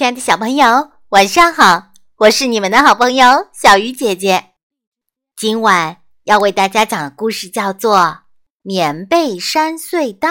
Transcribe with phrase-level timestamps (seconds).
[0.00, 1.88] 亲爱的小朋友，晚上好！
[2.16, 4.52] 我是你们的好朋友小鱼姐姐。
[5.36, 7.98] 今晚要为大家讲的故事叫做
[8.62, 10.28] 《棉被山隧道》。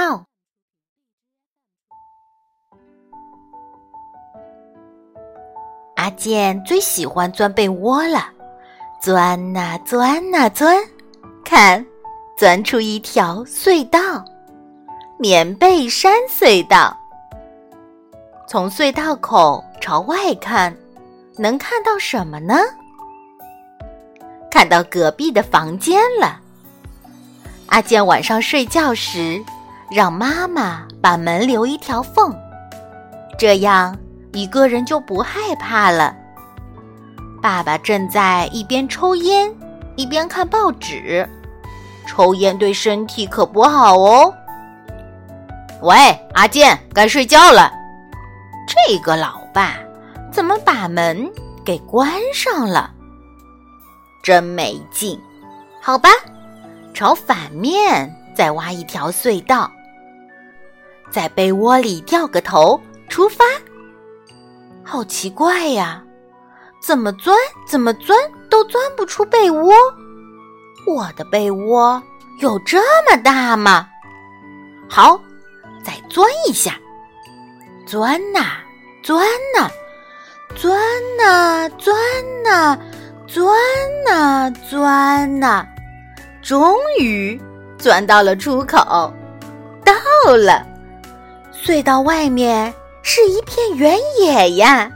[5.98, 8.28] 阿健最喜欢钻被窝了，
[9.00, 10.84] 钻呐钻呐钻，
[11.46, 11.86] 看，
[12.36, 14.26] 钻出一条隧道——
[15.22, 16.99] 棉被山隧道。
[18.52, 20.76] 从隧道口朝外看，
[21.38, 22.56] 能看到什么呢？
[24.50, 26.40] 看到隔壁的房间了。
[27.68, 29.40] 阿健晚上睡觉时，
[29.92, 32.36] 让妈妈把门留一条缝，
[33.38, 33.96] 这样
[34.34, 36.16] 一个人就不害怕了。
[37.44, 39.54] 爸爸正在一边抽烟
[39.96, 41.30] 一边看报纸，
[42.08, 44.34] 抽烟对身体可不好哦。
[45.84, 45.96] 喂，
[46.34, 47.74] 阿健，该睡觉了。
[48.92, 49.76] 这个老爸
[50.32, 51.32] 怎么把门
[51.64, 52.92] 给关上了？
[54.24, 55.22] 真没劲！
[55.80, 56.10] 好吧，
[56.92, 59.72] 朝反面再挖一条隧道，
[61.12, 63.46] 在被窝里掉个头，出发。
[64.84, 66.04] 好奇怪呀，
[66.82, 68.18] 怎么钻怎么钻
[68.50, 69.72] 都钻不出被窝。
[70.88, 72.02] 我的被窝
[72.40, 73.88] 有这么大吗？
[74.90, 75.22] 好，
[75.84, 76.74] 再钻一下。
[77.86, 78.58] 钻呐，
[79.02, 79.70] 钻呐，
[80.56, 80.78] 钻
[81.18, 81.96] 呐，钻
[82.44, 82.78] 呐，
[83.28, 83.56] 钻
[84.06, 85.66] 呐，钻呐，
[86.42, 87.40] 终于
[87.78, 89.14] 钻到了出口。
[89.84, 89.94] 到
[90.36, 90.66] 了，
[91.54, 94.92] 隧道外面是一片原野呀！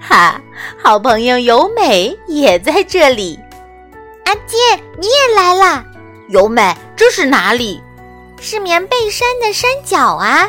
[0.00, 0.40] 哈，
[0.82, 3.38] 好朋友由美也在这里。
[4.24, 5.84] 阿健，你也来啦！
[6.28, 7.80] 由美，这是哪里？
[8.40, 10.48] 是棉被山的山脚啊！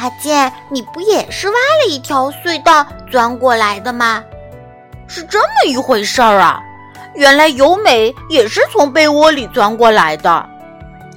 [0.00, 4.24] 阿健，你不也是挖了一条隧道钻过来的吗？
[5.06, 6.58] 是这么一回事儿啊！
[7.14, 10.48] 原来由美也是从被窝里钻过来的。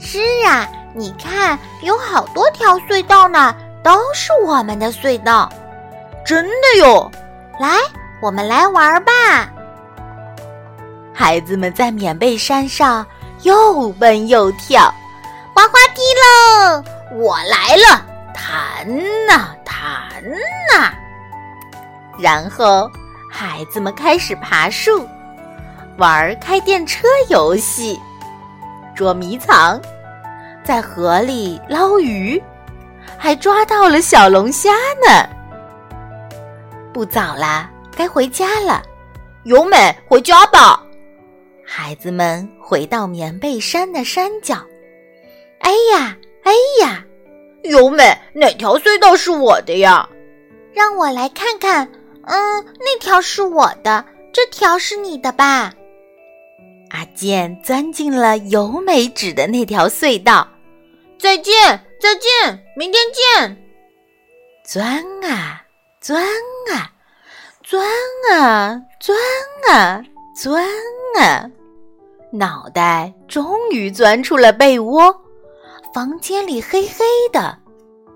[0.02, 5.50] 是啊，你看，有好多条隧道呢，都是我们的隧道。
[6.26, 7.10] 真的哟！
[7.62, 7.78] 来，
[8.22, 9.12] 我们来玩吧。
[11.14, 13.06] 孩子们在棉被山上
[13.44, 14.94] 又蹦又跳，
[15.56, 16.84] 滑滑梯喽！
[17.18, 18.13] 我来了。
[18.84, 20.22] 弹呐弹
[20.70, 20.92] 呐，
[22.20, 22.92] 然后
[23.32, 25.08] 孩子们开始爬树，
[25.98, 27.98] 玩开电车游戏，
[28.94, 29.80] 捉迷藏，
[30.66, 32.42] 在河里捞鱼，
[33.18, 34.72] 还抓到了小龙虾
[35.08, 35.30] 呢。
[36.94, 38.84] 不早啦，该回家了。
[39.46, 40.84] 由美，回家吧。
[41.66, 44.58] 孩子们回到棉被山的山脚。
[45.60, 46.52] 哎呀，哎
[46.82, 47.02] 呀！
[47.64, 50.08] 由美，哪条隧道是我的呀？
[50.74, 51.90] 让我来看看。
[52.26, 55.74] 嗯，那条是我的，这条是你的吧？
[56.92, 60.48] 阿健钻进了由美指的那条隧道。
[61.20, 61.54] 再见，
[62.00, 63.58] 再见，明天见。
[64.66, 65.62] 钻啊，
[66.00, 66.24] 钻
[66.72, 66.92] 啊，
[67.64, 67.86] 钻
[68.32, 69.18] 啊，钻
[69.70, 70.04] 啊，
[70.36, 70.66] 钻
[71.20, 71.50] 啊，
[72.32, 75.23] 脑袋终于钻出了被窝。
[75.94, 77.56] 房间里黑黑的，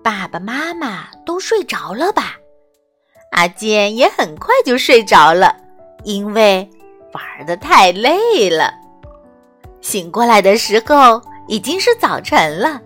[0.04, 2.34] 爸爸妈妈都睡着了吧？
[3.34, 5.56] 阿健也很快就睡着了，
[6.04, 6.68] 因为
[7.14, 8.74] 玩的太累了。
[9.80, 12.82] 醒过来的时候已经是早晨了，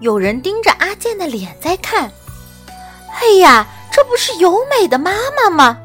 [0.00, 2.10] 有人盯着阿健的脸在看。
[3.20, 5.78] 哎呀，这不是由美的妈妈吗？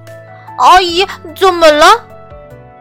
[0.59, 1.85] 阿姨，怎么了？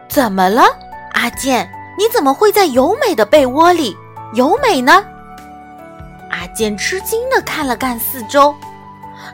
[0.07, 0.63] 怎么了？
[1.11, 3.93] 阿健，你怎么会在由美的被窝里？
[4.33, 5.05] 由美呢？
[6.57, 8.51] 阿健吃惊的看了看四周，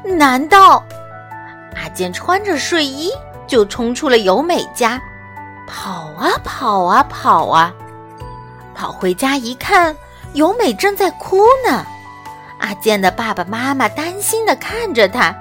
[0.03, 0.83] 难道
[1.73, 3.09] 阿健穿着睡衣
[3.47, 5.01] 就冲出了由美家，
[5.65, 7.73] 跑啊跑啊跑啊，
[8.75, 9.95] 跑回家一看，
[10.33, 11.85] 由美正在哭呢。
[12.59, 15.33] 阿健的爸爸妈妈担心的看着他，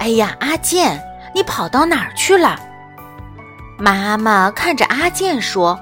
[0.00, 1.00] 哎呀，阿健，
[1.32, 2.58] 你跑到哪儿去了？
[3.78, 5.78] 妈妈看着阿健说：“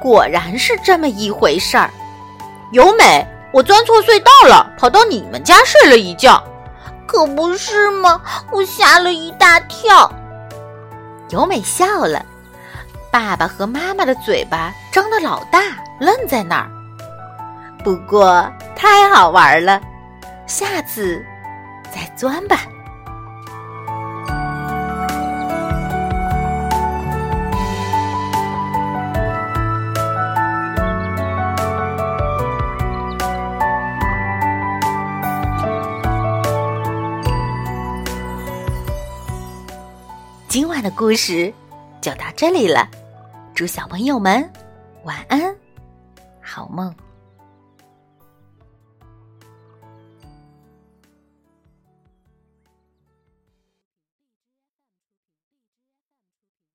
[0.00, 1.90] 果然是这么一回事儿，
[2.72, 6.42] 由美。”我钻错隧道了，跑到你们家睡了一觉，
[7.06, 8.20] 可不是吗？
[8.52, 10.10] 我吓了一大跳。
[11.30, 12.24] 尤美笑了，
[13.10, 15.60] 爸爸和妈妈的嘴巴张得老大，
[15.98, 16.70] 愣在那儿。
[17.82, 19.80] 不过太好玩了，
[20.46, 21.24] 下次
[21.92, 22.58] 再钻吧。
[40.50, 41.54] 今晚的故事
[42.00, 42.84] 就到这里了，
[43.54, 44.50] 祝小朋友们
[45.04, 45.54] 晚安，
[46.42, 46.92] 好梦。